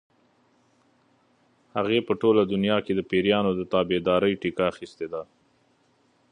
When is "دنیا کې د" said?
2.53-3.01